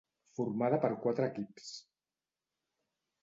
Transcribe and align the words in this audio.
Formada 0.37 0.79
per 0.85 0.89
quatre 1.03 1.27
equips: 1.33 1.69